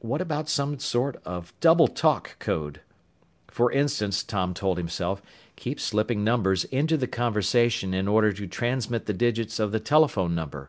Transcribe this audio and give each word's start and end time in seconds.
What 0.00 0.20
about 0.20 0.48
some 0.48 0.80
sort 0.80 1.22
of 1.24 1.52
double 1.60 1.86
talk 1.86 2.36
code? 2.40 2.80
For 3.46 3.70
instance, 3.70 4.24
Tom 4.24 4.54
told 4.54 4.76
himself, 4.76 5.22
keep 5.54 5.78
slipping 5.78 6.24
numbers 6.24 6.64
into 6.64 6.96
the 6.96 7.06
conversation 7.06 7.94
in 7.94 8.08
order 8.08 8.32
to 8.32 8.48
transmit 8.48 9.06
the 9.06 9.14
digits 9.14 9.60
of 9.60 9.70
the 9.70 9.78
telephone 9.78 10.34
number. 10.34 10.68